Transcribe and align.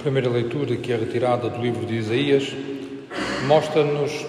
primeira 0.00 0.30
leitura, 0.30 0.76
que 0.76 0.92
é 0.92 0.96
retirada 0.96 1.48
do 1.48 1.60
livro 1.60 1.84
de 1.84 1.94
Isaías, 1.94 2.54
mostra-nos 3.46 4.26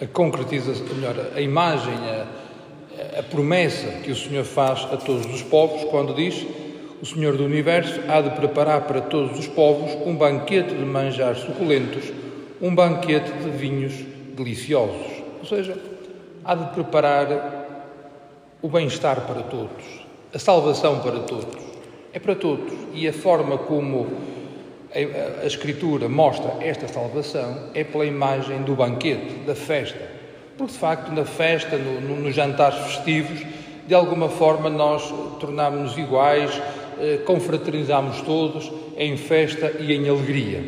a 0.00 0.06
concretização, 0.06 0.86
melhor, 0.94 1.14
a 1.34 1.40
imagem, 1.40 1.94
a, 1.94 3.20
a 3.20 3.22
promessa 3.22 3.86
que 4.02 4.10
o 4.10 4.16
Senhor 4.16 4.44
faz 4.44 4.84
a 4.92 4.96
todos 4.96 5.26
os 5.26 5.42
povos 5.42 5.84
quando 5.84 6.14
diz: 6.14 6.46
O 7.00 7.06
Senhor 7.06 7.36
do 7.36 7.44
Universo 7.44 8.00
há 8.08 8.20
de 8.20 8.30
preparar 8.30 8.82
para 8.82 9.00
todos 9.00 9.38
os 9.38 9.46
povos 9.46 9.92
um 10.06 10.14
banquete 10.14 10.74
de 10.74 10.84
manjares 10.84 11.38
suculentos, 11.38 12.12
um 12.60 12.74
banquete 12.74 13.30
de 13.32 13.50
vinhos 13.50 13.94
deliciosos. 14.36 15.22
Ou 15.40 15.46
seja, 15.46 15.76
há 16.44 16.54
de 16.54 16.74
preparar 16.74 17.64
o 18.60 18.68
bem-estar 18.68 19.22
para 19.22 19.42
todos, 19.42 19.84
a 20.34 20.38
salvação 20.38 21.00
para 21.00 21.20
todos. 21.20 21.73
É 22.14 22.20
para 22.20 22.36
todos. 22.36 22.72
E 22.94 23.08
a 23.08 23.12
forma 23.12 23.58
como 23.58 24.06
a, 24.94 25.44
Escritura 25.44 26.08
mostra 26.08 26.54
esta 26.60 26.86
salvação 26.86 27.70
é 27.74 27.82
pela 27.82 28.06
imagem 28.06 28.62
do 28.62 28.76
banquete, 28.76 29.40
da 29.44 29.56
festa. 29.56 30.08
Porque, 30.56 30.72
de 30.72 30.78
facto, 30.78 31.10
na 31.10 31.24
festa, 31.24 31.76
no, 31.76 32.00
no, 32.00 32.20
nos 32.20 32.32
jantares 32.32 32.78
festivos, 32.86 33.44
de 33.88 33.94
alguma 33.94 34.28
forma 34.28 34.70
nós 34.70 35.12
tornámos-nos 35.40 35.98
iguais, 35.98 36.62
eh, 37.00 37.18
confraternizamos 37.26 38.20
todos 38.20 38.70
em 38.96 39.16
festa 39.16 39.72
e 39.80 39.92
em 39.92 40.08
alegria. 40.08 40.62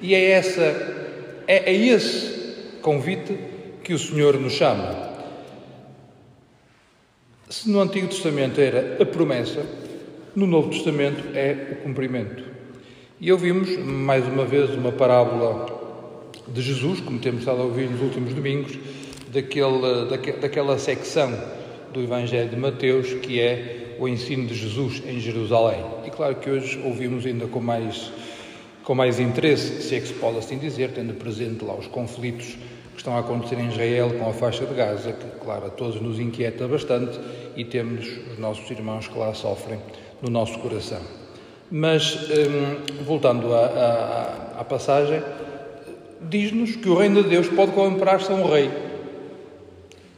E 0.00 0.14
é, 0.14 0.30
essa, 0.30 0.62
é, 1.48 1.72
é 1.72 1.74
esse 1.74 2.78
convite 2.80 3.36
que 3.82 3.92
o 3.92 3.98
Senhor 3.98 4.38
nos 4.38 4.52
chama. 4.52 5.10
Se 7.48 7.68
no 7.68 7.80
Antigo 7.80 8.06
Testamento 8.06 8.60
era 8.60 9.02
a 9.02 9.04
promessa, 9.04 9.66
no 10.34 10.46
Novo 10.46 10.70
Testamento 10.70 11.36
é 11.36 11.72
o 11.72 11.76
cumprimento. 11.82 12.42
E 13.20 13.30
ouvimos, 13.30 13.76
mais 13.78 14.26
uma 14.26 14.44
vez, 14.44 14.70
uma 14.70 14.90
parábola 14.90 15.66
de 16.48 16.62
Jesus, 16.62 17.00
como 17.00 17.18
temos 17.18 17.40
estado 17.40 17.60
a 17.60 17.64
ouvir 17.64 17.88
nos 17.88 18.00
últimos 18.00 18.32
domingos, 18.32 18.78
daquele, 19.30 20.06
daquela 20.40 20.78
secção 20.78 21.32
do 21.92 22.00
Evangelho 22.00 22.48
de 22.48 22.56
Mateus, 22.56 23.12
que 23.14 23.40
é 23.40 23.96
o 23.98 24.08
ensino 24.08 24.46
de 24.46 24.54
Jesus 24.54 25.02
em 25.06 25.20
Jerusalém. 25.20 25.84
E 26.06 26.10
claro 26.10 26.36
que 26.36 26.50
hoje 26.50 26.80
ouvimos 26.82 27.26
ainda 27.26 27.46
com 27.46 27.60
mais, 27.60 28.10
com 28.82 28.94
mais 28.94 29.20
interesse, 29.20 29.82
se 29.82 29.94
é 29.94 30.00
que 30.00 30.08
se 30.08 30.14
pode 30.14 30.38
assim 30.38 30.58
dizer, 30.58 30.92
tendo 30.92 31.14
presente 31.14 31.64
lá 31.64 31.74
os 31.74 31.86
conflitos 31.86 32.56
que 32.92 32.98
estão 32.98 33.16
a 33.16 33.20
acontecer 33.20 33.58
em 33.58 33.68
Israel 33.68 34.10
com 34.18 34.28
a 34.28 34.32
faixa 34.32 34.64
de 34.64 34.74
Gaza, 34.74 35.12
que, 35.12 35.44
claro, 35.44 35.66
a 35.66 35.70
todos 35.70 36.00
nos 36.00 36.18
inquieta 36.18 36.66
bastante 36.66 37.18
e 37.54 37.64
temos 37.64 38.06
os 38.32 38.38
nossos 38.38 38.68
irmãos 38.70 39.06
que 39.06 39.18
lá 39.18 39.32
sofrem 39.34 39.78
no 40.22 40.30
nosso 40.30 40.58
coração. 40.60 41.00
Mas, 41.70 42.14
hum, 42.14 43.04
voltando 43.04 43.52
à, 43.52 43.66
à, 43.66 44.60
à 44.60 44.64
passagem, 44.64 45.22
diz-nos 46.20 46.76
que 46.76 46.88
o 46.88 46.94
reino 46.94 47.22
de 47.22 47.30
Deus 47.30 47.48
pode 47.48 47.72
comprar-se 47.72 48.30
a 48.30 48.34
um 48.34 48.48
rei, 48.48 48.70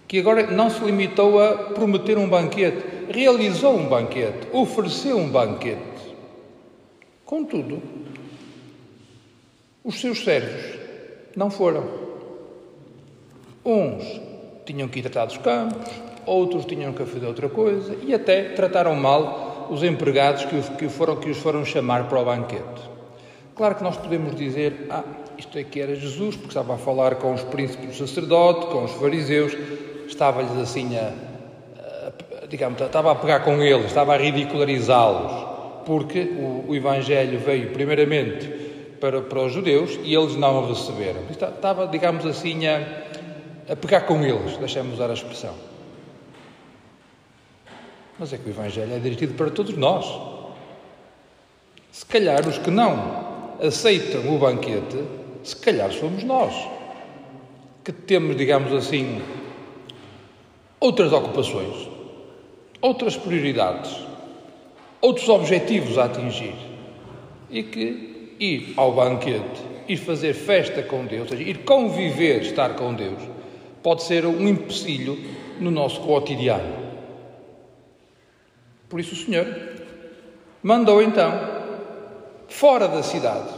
que 0.06 0.18
agora 0.18 0.48
não 0.48 0.68
se 0.68 0.84
limitou 0.84 1.40
a 1.40 1.54
prometer 1.72 2.18
um 2.18 2.28
banquete, 2.28 2.84
realizou 3.10 3.74
um 3.76 3.88
banquete, 3.88 4.48
ofereceu 4.52 5.16
um 5.16 5.28
banquete. 5.28 5.80
Contudo, 7.24 7.82
os 9.82 10.00
seus 10.00 10.22
servos 10.22 10.78
não 11.34 11.50
foram. 11.50 11.84
Uns 13.64 14.20
tinham 14.66 14.88
que 14.88 14.98
ir 14.98 15.02
tratar 15.02 15.26
dos 15.26 15.38
campos, 15.38 15.90
outros 16.26 16.64
tinham 16.64 16.92
que 16.92 17.04
fazer 17.04 17.26
outra 17.26 17.48
coisa 17.48 17.96
e 18.02 18.12
até 18.14 18.50
trataram 18.50 18.94
mal 18.94 19.43
os 19.70 19.82
empregados 19.82 20.44
que 20.44 20.56
os, 20.56 20.68
que, 20.70 20.88
foram, 20.88 21.16
que 21.16 21.30
os 21.30 21.38
foram 21.38 21.64
chamar 21.64 22.08
para 22.08 22.20
o 22.20 22.24
banquete. 22.24 22.94
Claro 23.54 23.76
que 23.76 23.84
nós 23.84 23.96
podemos 23.96 24.34
dizer, 24.34 24.86
ah, 24.90 25.04
isto 25.38 25.58
aqui 25.58 25.80
era 25.80 25.94
Jesus, 25.94 26.34
porque 26.34 26.48
estava 26.48 26.74
a 26.74 26.78
falar 26.78 27.16
com 27.16 27.32
os 27.32 27.42
príncipes 27.42 27.98
do 27.98 28.06
sacerdote, 28.06 28.66
com 28.66 28.84
os 28.84 28.92
fariseus, 28.92 29.56
estava-lhes 30.08 30.56
assim 30.58 30.96
a, 30.96 31.12
a, 31.78 32.46
digamos, 32.46 32.80
estava 32.80 33.12
a 33.12 33.14
pegar 33.14 33.40
com 33.40 33.62
eles, 33.62 33.86
estava 33.86 34.14
a 34.14 34.16
ridicularizá-los, 34.16 35.84
porque 35.86 36.20
o, 36.20 36.64
o, 36.68 36.74
Evangelho 36.74 37.38
veio 37.38 37.70
primeiramente 37.72 38.48
para, 39.00 39.20
para 39.20 39.40
os 39.40 39.52
judeus 39.52 39.98
e 40.02 40.14
eles 40.14 40.34
não 40.34 40.64
o 40.64 40.68
receberam. 40.68 41.20
Estava, 41.30 41.86
digamos 41.86 42.26
assim, 42.26 42.66
a, 42.66 42.80
a 43.70 43.76
pegar 43.76 44.02
com 44.02 44.22
eles, 44.24 44.56
deixamos 44.56 44.94
usar 44.94 45.10
a 45.10 45.14
expressão. 45.14 45.54
Mas 48.18 48.32
é 48.32 48.38
que 48.38 48.48
o 48.48 48.50
Evangelho 48.50 48.94
é 48.94 48.98
dirigido 48.98 49.34
para 49.34 49.50
todos 49.50 49.76
nós. 49.76 50.06
Se 51.90 52.06
calhar 52.06 52.46
os 52.48 52.58
que 52.58 52.70
não 52.70 53.56
aceitam 53.60 54.34
o 54.34 54.38
banquete, 54.38 54.98
se 55.42 55.56
calhar 55.56 55.90
somos 55.92 56.22
nós, 56.22 56.54
que 57.84 57.92
temos, 57.92 58.36
digamos 58.36 58.72
assim, 58.72 59.20
outras 60.80 61.12
ocupações, 61.12 61.88
outras 62.80 63.16
prioridades, 63.16 63.96
outros 65.00 65.28
objetivos 65.28 65.98
a 65.98 66.04
atingir 66.04 66.54
e 67.50 67.62
que 67.62 68.34
ir 68.38 68.74
ao 68.76 68.92
banquete, 68.92 69.62
ir 69.88 69.96
fazer 69.96 70.34
festa 70.34 70.82
com 70.82 71.04
Deus, 71.04 71.30
ou 71.30 71.36
seja, 71.36 71.48
ir 71.48 71.58
conviver, 71.58 72.42
estar 72.42 72.74
com 72.74 72.94
Deus, 72.94 73.22
pode 73.82 74.02
ser 74.02 74.24
um 74.24 74.48
empecilho 74.48 75.18
no 75.60 75.70
nosso 75.70 76.00
cotidiano. 76.00 76.83
Por 78.94 79.00
isso 79.00 79.14
o 79.14 79.16
Senhor 79.16 79.44
mandou 80.62 81.02
então, 81.02 81.32
fora 82.46 82.86
da 82.86 83.02
cidade, 83.02 83.52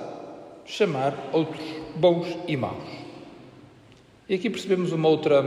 chamar 0.65 1.13
outros 1.31 1.63
bons 1.95 2.39
e 2.49 2.57
maus. 2.57 2.89
E 4.27 4.35
aqui 4.35 4.49
percebemos 4.49 4.93
uma 4.93 5.11
outra 5.11 5.45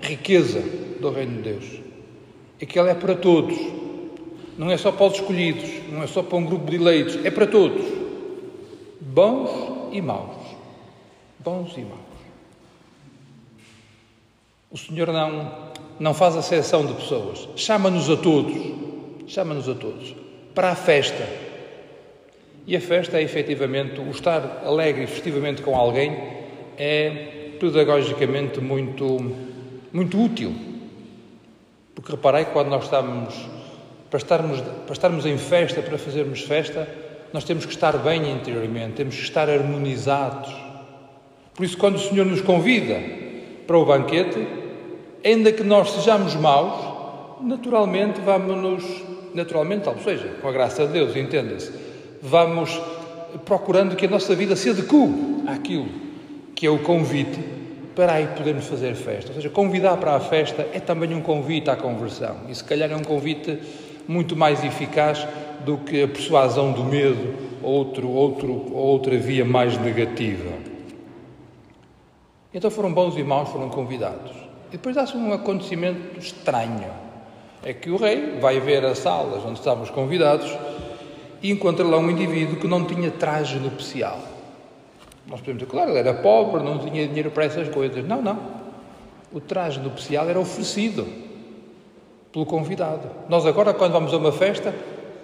riqueza 0.00 0.60
do 1.00 1.10
Reino 1.10 1.38
de 1.38 1.50
Deus. 1.50 1.80
É 2.60 2.64
que 2.64 2.78
ela 2.78 2.90
é 2.90 2.94
para 2.94 3.16
todos. 3.16 3.58
Não 4.56 4.70
é 4.70 4.76
só 4.76 4.92
para 4.92 5.06
os 5.06 5.14
escolhidos, 5.14 5.68
não 5.90 6.04
é 6.04 6.06
só 6.06 6.22
para 6.22 6.38
um 6.38 6.44
grupo 6.44 6.70
de 6.70 6.76
eleitos, 6.76 7.18
é 7.24 7.30
para 7.32 7.48
todos. 7.48 7.84
Bons 9.00 9.90
e 9.90 10.00
maus. 10.00 10.36
Bons 11.40 11.76
e 11.76 11.80
maus. 11.80 11.98
O 14.70 14.78
Senhor 14.78 15.08
não, 15.08 15.72
não 15.98 16.14
faz 16.14 16.36
acessão 16.36 16.86
de 16.86 16.94
pessoas, 16.94 17.48
chama-nos 17.56 18.08
a 18.08 18.16
todos 18.16 18.73
chama-nos 19.26 19.68
a 19.68 19.74
todos 19.74 20.14
para 20.54 20.70
a 20.70 20.74
festa. 20.74 21.26
E 22.66 22.76
a 22.76 22.80
festa 22.80 23.18
é 23.18 23.22
efetivamente 23.22 24.00
o 24.00 24.10
estar 24.10 24.62
alegre 24.64 25.04
e 25.04 25.06
festivamente 25.06 25.60
com 25.60 25.76
alguém 25.76 26.16
é 26.78 27.56
pedagogicamente 27.60 28.60
muito, 28.60 29.34
muito 29.92 30.22
útil. 30.22 30.54
Porque 31.94 32.12
reparei 32.12 32.44
que 32.44 32.52
quando 32.52 32.68
nós 32.68 32.84
estamos 32.84 33.34
para 34.08 34.18
estarmos, 34.18 34.60
para 34.60 34.92
estarmos 34.92 35.26
em 35.26 35.36
festa, 35.36 35.82
para 35.82 35.98
fazermos 35.98 36.42
festa, 36.42 36.88
nós 37.32 37.44
temos 37.44 37.66
que 37.66 37.72
estar 37.72 37.98
bem 37.98 38.30
interiormente, 38.30 38.94
temos 38.94 39.16
que 39.16 39.22
estar 39.22 39.50
harmonizados. 39.50 40.54
Por 41.52 41.64
isso, 41.64 41.76
quando 41.76 41.96
o 41.96 41.98
Senhor 41.98 42.24
nos 42.24 42.40
convida 42.40 43.00
para 43.66 43.76
o 43.76 43.84
banquete, 43.84 44.46
ainda 45.24 45.52
que 45.52 45.62
nós 45.62 45.90
sejamos 45.90 46.34
maus, 46.34 46.93
naturalmente 47.40 48.20
vamos-nos 48.20 48.84
naturalmente, 49.34 49.88
ou 49.88 49.98
seja, 49.98 50.28
com 50.40 50.48
a 50.48 50.52
graça 50.52 50.86
de 50.86 50.92
Deus, 50.92 51.16
entenda-se, 51.16 51.72
vamos 52.22 52.80
procurando 53.44 53.96
que 53.96 54.06
a 54.06 54.08
nossa 54.08 54.34
vida 54.34 54.54
se 54.54 54.70
adeque 54.70 54.96
àquilo 55.46 55.88
que 56.54 56.66
é 56.66 56.70
o 56.70 56.78
convite 56.78 57.38
para 57.96 58.14
aí 58.14 58.28
podermos 58.28 58.66
fazer 58.66 58.94
festa. 58.94 59.30
Ou 59.30 59.34
seja, 59.34 59.50
convidar 59.50 59.96
para 59.96 60.14
a 60.14 60.20
festa 60.20 60.66
é 60.72 60.80
também 60.80 61.12
um 61.14 61.20
convite 61.20 61.68
à 61.68 61.76
conversão. 61.76 62.36
E 62.48 62.54
se 62.54 62.62
calhar 62.62 62.90
é 62.90 62.96
um 62.96 63.02
convite 63.02 63.58
muito 64.06 64.36
mais 64.36 64.64
eficaz 64.64 65.26
do 65.64 65.78
que 65.78 66.02
a 66.02 66.08
persuasão 66.08 66.72
do 66.72 66.84
medo 66.84 67.34
ou 67.62 67.72
outro, 67.72 68.08
outro, 68.08 68.72
outra 68.74 69.16
via 69.18 69.44
mais 69.44 69.76
negativa. 69.78 70.52
Então 72.52 72.70
foram 72.70 72.92
bons 72.92 73.16
e 73.16 73.24
maus, 73.24 73.48
foram 73.48 73.68
convidados. 73.68 74.30
E 74.68 74.72
depois 74.72 74.94
dá-se 74.94 75.16
um 75.16 75.32
acontecimento 75.32 76.18
estranho 76.18 77.04
é 77.64 77.72
que 77.72 77.90
o 77.90 77.96
rei 77.96 78.38
vai 78.38 78.60
ver 78.60 78.84
as 78.84 78.98
salas 78.98 79.42
onde 79.44 79.58
estávamos 79.58 79.88
convidados 79.88 80.54
e 81.42 81.50
encontra 81.50 81.84
lá 81.84 81.96
um 81.98 82.10
indivíduo 82.10 82.56
que 82.56 82.68
não 82.68 82.84
tinha 82.84 83.10
traje 83.10 83.58
nupcial. 83.58 84.18
Nós 85.26 85.40
podemos 85.40 85.60
dizer, 85.60 85.70
claro, 85.70 85.90
ele 85.90 85.98
era 85.98 86.12
pobre, 86.12 86.62
não 86.62 86.78
tinha 86.78 87.08
dinheiro 87.08 87.30
para 87.30 87.44
essas 87.44 87.68
coisas. 87.68 88.06
Não, 88.06 88.20
não. 88.20 88.38
O 89.32 89.40
traje 89.40 89.80
nupcial 89.80 90.28
era 90.28 90.38
oferecido 90.38 91.06
pelo 92.30 92.44
convidado. 92.44 93.08
Nós 93.28 93.46
agora, 93.46 93.72
quando 93.72 93.92
vamos 93.92 94.12
a 94.12 94.18
uma 94.18 94.32
festa, 94.32 94.74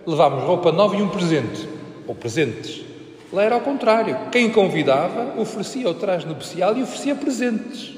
levamos 0.06 0.42
roupa 0.44 0.72
nova 0.72 0.96
e 0.96 1.02
um 1.02 1.08
presente, 1.08 1.68
ou 2.06 2.14
presentes. 2.14 2.82
Lá 3.30 3.42
era 3.42 3.54
ao 3.54 3.60
contrário. 3.60 4.16
Quem 4.32 4.50
convidava 4.50 5.38
oferecia 5.38 5.88
o 5.88 5.94
traje 5.94 6.26
nupcial 6.26 6.76
e 6.76 6.82
oferecia 6.82 7.14
presentes. 7.14 7.94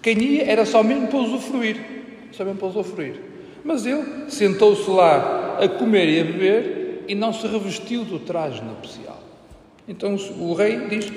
Quem 0.00 0.22
ia 0.22 0.50
era 0.50 0.64
só 0.64 0.82
mesmo 0.82 1.08
para 1.08 1.18
usufruir. 1.18 1.76
Só 2.30 2.44
mesmo 2.44 2.58
para 2.58 2.68
usufruir. 2.68 3.31
Mas 3.64 3.86
ele 3.86 4.30
sentou-se 4.30 4.88
lá 4.90 5.58
a 5.62 5.68
comer 5.68 6.08
e 6.08 6.20
a 6.20 6.24
beber 6.24 7.04
e 7.08 7.14
não 7.14 7.32
se 7.32 7.46
revestiu 7.46 8.04
do 8.04 8.18
traje 8.18 8.62
nupcial. 8.62 9.20
Então 9.86 10.16
o 10.38 10.54
rei 10.54 10.88
diz: 10.88 11.12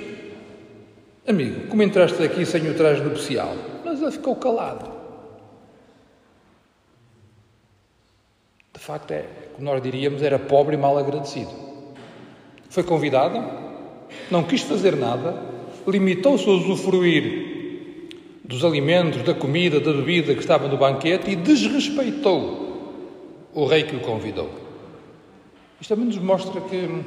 Amigo, 1.27 1.68
como 1.68 1.83
entraste 1.83 2.21
aqui 2.21 2.45
sem 2.45 2.69
o 2.69 2.75
traje 2.75 3.03
nupcial? 3.03 3.56
Mas 3.83 4.01
ele 4.01 4.12
ficou 4.12 4.36
calado. 4.36 4.94
De 8.74 8.80
facto, 8.80 9.12
é, 9.12 9.25
como 9.53 9.65
nós 9.65 9.81
diríamos, 9.81 10.21
era 10.21 10.38
pobre 10.38 10.75
e 10.75 10.77
mal 10.77 10.97
agradecido. 10.97 11.51
Foi 12.69 12.83
convidado, 12.83 13.44
não 14.30 14.44
quis 14.44 14.62
fazer 14.62 14.95
nada, 14.95 15.36
limitou-se 15.88 16.47
a 16.47 16.51
usufruir 16.51 17.44
dos 18.47 18.63
alimentos, 18.63 19.24
da 19.24 19.33
comida, 19.33 19.80
da 19.80 19.92
bebida 19.92 20.33
que 20.33 20.39
estava 20.39 20.68
no 20.68 20.77
banquete 20.77 21.31
e 21.31 21.36
desrespeitou 21.36 22.65
o 23.53 23.65
rei 23.65 23.83
que 23.83 23.95
o 23.95 24.01
convidou. 24.01 24.50
Isto 25.81 25.95
também 25.95 26.07
nos 26.07 26.18
mostra 26.18 26.62
que 26.62 27.03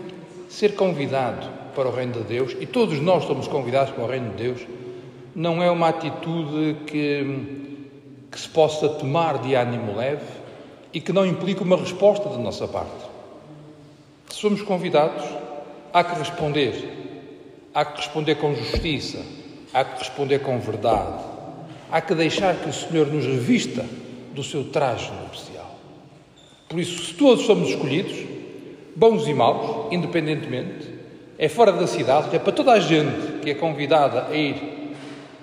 ser 0.49 0.75
convidado 0.75 1.47
para 1.75 1.89
o 1.89 1.93
reino 1.93 2.15
de 2.15 2.25
Deus, 2.25 2.57
e 2.59 2.67
todos 2.67 3.01
nós 3.01 3.25
somos 3.25 3.47
convidados 3.47 3.93
para 3.93 4.05
o 4.05 4.07
reino 4.07 4.31
de 4.31 4.43
Deus, 4.43 4.61
não 5.35 5.63
é 5.63 5.71
uma 5.71 5.89
atitude 5.89 6.77
que, 6.87 7.87
que 8.31 8.41
se 8.41 8.49
possa 8.49 8.89
tomar 8.89 9.39
de 9.39 9.55
ânimo 9.55 9.97
leve 9.97 10.27
e 10.93 11.01
que 11.01 11.13
não 11.13 11.25
implica 11.25 11.63
uma 11.63 11.77
resposta 11.77 12.29
da 12.29 12.39
nossa 12.39 12.67
parte. 12.67 13.07
Se 14.29 14.41
somos 14.41 14.63
convidados, 14.63 15.25
há 15.93 16.03
que 16.03 16.19
responder. 16.19 16.97
Há 17.75 17.85
que 17.85 17.99
responder 17.99 18.35
com 18.37 18.55
justiça, 18.55 19.25
há 19.79 19.85
que 19.85 19.99
responder 20.01 20.41
com 20.41 20.59
verdade, 20.59 21.23
há 21.91 22.01
que 22.01 22.13
deixar 22.13 22.57
que 22.57 22.69
o 22.69 22.73
Senhor 22.73 23.07
nos 23.07 23.25
revista 23.25 23.85
do 24.35 24.43
seu 24.43 24.65
traje 24.65 25.09
nupcial. 25.23 25.79
Por 26.69 26.81
isso, 26.81 27.05
se 27.05 27.15
todos 27.15 27.47
somos 27.47 27.69
escolhidos, 27.69 28.17
bons 28.97 29.29
e 29.29 29.35
maus, 29.35 29.93
independentemente, 29.93 30.89
é 31.39 31.49
fora 31.49 31.71
da 31.71 31.87
cidade, 31.87 32.35
é 32.35 32.41
para 32.41 32.53
toda 32.53 32.73
a 32.73 32.81
gente 32.81 33.39
que 33.41 33.51
é 33.51 33.55
convidada 33.55 34.27
a 34.27 34.35
ir 34.35 34.97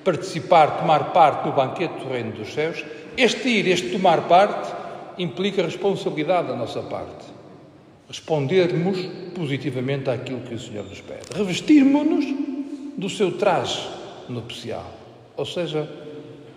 participar, 0.03 0.79
tomar 0.79 1.13
parte 1.13 1.47
no 1.47 1.53
banquete 1.53 2.03
do 2.03 2.09
Reino 2.09 2.33
dos 2.33 2.53
Céus, 2.53 2.83
este 3.15 3.47
ir, 3.47 3.67
este 3.69 3.89
tomar 3.91 4.27
parte, 4.27 4.69
implica 5.17 5.63
responsabilidade 5.63 6.49
da 6.49 6.55
nossa 6.57 6.81
parte. 6.81 7.33
Respondermos 8.09 8.99
positivamente 9.33 10.09
àquilo 10.09 10.41
que 10.41 10.53
o 10.53 10.59
Senhor 10.59 10.83
nos 10.83 10.99
pede. 10.99 11.21
Revestirmos-nos 11.33 12.25
do 12.97 13.09
seu 13.09 13.31
traje 13.31 13.94
nupcial. 14.29 14.85
Ou 15.37 15.45
seja, 15.45 15.89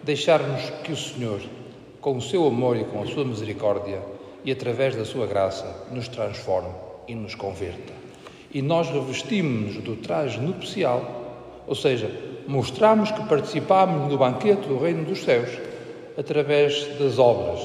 deixarmos 0.03 0.71
que 0.85 0.93
o 0.93 0.97
Senhor, 0.97 1.41
com 2.01 2.17
o 2.17 2.23
seu 2.23 2.47
amor 2.47 2.77
e 2.77 2.85
com 2.85 3.03
a 3.03 3.07
sua 3.07 3.25
misericórdia 3.25 4.01
e 4.45 4.53
através 4.53 4.97
da 4.97 5.05
sua 5.05 5.27
graça, 5.27 5.87
nos 5.91 6.09
transforme 6.09 6.71
e 7.07 7.15
nos 7.15 7.35
converta. 7.35 7.93
E 8.53 8.63
nós 8.63 8.89
revestimos-nos 8.89 9.83
do 9.83 9.97
traje 9.97 10.41
nupcial, 10.41 11.63
ou 11.67 11.75
seja, 11.75 12.11
mostramos 12.47 13.11
que 13.11 13.23
participamos 13.25 14.11
no 14.11 14.17
banquete 14.17 14.67
do 14.69 14.79
Reino 14.79 15.05
dos 15.05 15.23
Céus 15.23 15.51
através 16.17 16.87
das 16.99 17.19
obras, 17.19 17.61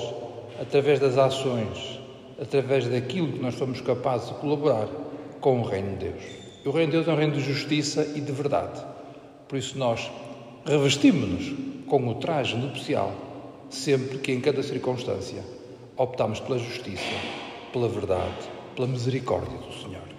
através 0.59 0.99
das 0.99 1.17
ações, 1.17 1.99
através 2.41 2.87
daquilo 2.87 3.31
que 3.31 3.39
nós 3.39 3.55
somos 3.55 3.79
capazes 3.79 4.29
de 4.29 4.35
colaborar 4.35 4.87
com 5.39 5.61
o 5.61 5.63
Reino 5.63 5.91
de 5.97 6.09
Deus. 6.09 6.23
E 6.65 6.67
o 6.67 6.71
Reino 6.71 6.91
de 6.91 6.97
Deus 6.97 7.07
é 7.07 7.11
um 7.11 7.17
reino 7.17 7.33
de 7.33 7.41
justiça 7.41 8.05
e 8.15 8.21
de 8.21 8.31
verdade. 8.31 8.83
Por 9.53 9.59
isso 9.59 9.77
nós 9.77 10.09
revestimos-nos 10.65 11.85
com 11.85 12.07
o 12.07 12.15
traje 12.15 12.57
nupcial 12.57 13.13
sempre 13.69 14.17
que 14.17 14.31
em 14.31 14.41
cada 14.41 14.63
circunstância 14.63 15.45
optamos 15.95 16.39
pela 16.39 16.57
justiça, 16.57 17.13
pela 17.71 17.87
verdade, 17.87 18.49
pela 18.75 18.87
misericórdia 18.87 19.55
do 19.55 19.71
Senhor. 19.71 20.12